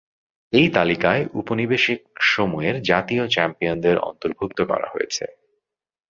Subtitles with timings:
[0.53, 1.99] এই তালিকায় উপনিবেশিক
[2.33, 5.25] সময়ের জাতীয় চ্যাম্পিয়নদের অন্তর্ভুক্ত করা হয়েছে।